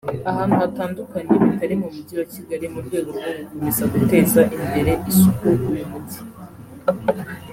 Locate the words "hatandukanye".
0.61-1.33